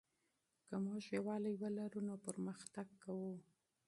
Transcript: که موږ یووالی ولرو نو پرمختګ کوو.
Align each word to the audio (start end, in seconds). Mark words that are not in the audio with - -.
که 0.67 0.75
موږ 0.85 1.03
یووالی 1.15 1.53
ولرو 1.61 2.01
نو 2.07 2.15
پرمختګ 2.25 2.87
کوو. 3.03 3.33